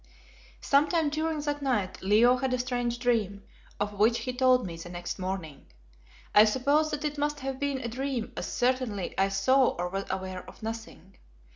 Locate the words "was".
9.89-10.05